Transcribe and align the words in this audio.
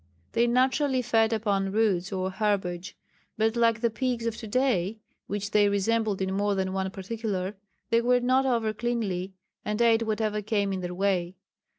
They 0.31 0.47
naturally 0.47 1.03
fed 1.03 1.31
upon 1.31 1.71
roots 1.71 2.11
or 2.11 2.31
herbage, 2.31 2.97
but 3.37 3.55
like 3.55 3.81
the 3.81 3.91
pigs 3.91 4.25
of 4.25 4.35
to 4.37 4.47
day, 4.47 4.97
which 5.27 5.51
they 5.51 5.69
resembled 5.69 6.23
in 6.23 6.33
more 6.33 6.55
than 6.55 6.73
one 6.73 6.89
particular, 6.89 7.55
they 7.91 8.01
were 8.01 8.19
not 8.21 8.43
over 8.47 8.73
cleanly, 8.73 9.35
and 9.63 9.79
ate 9.79 10.01
whatever 10.07 10.41
came 10.41 10.73
in 10.73 10.79
their 10.81 10.95
way. 10.95 11.35